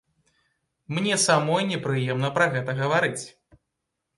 Мне 0.95 1.17
самой 1.25 1.67
непрыемна 1.73 2.33
пра 2.39 2.49
гэта 2.57 2.77
гаварыць. 2.81 3.25